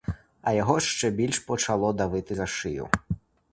А 0.41 0.53
його 0.53 0.79
ще 0.79 1.09
більш 1.09 1.39
почало 1.39 1.93
давити 1.93 2.35
за 2.35 2.47
шию. 2.47 2.89